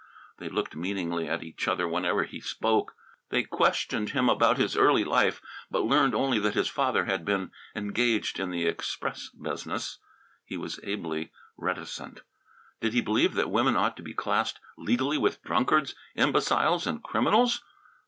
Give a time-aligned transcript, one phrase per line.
[0.39, 2.95] They looked meaningly at each other whenever he spoke.
[3.29, 5.39] They questioned him about his early life,
[5.69, 9.99] but learned only that his father had been "engaged in the express business."
[10.43, 12.23] He was ably reticent.
[12.79, 17.61] Did he believe that women ought to be classed legally with drunkards, imbeciles and criminals?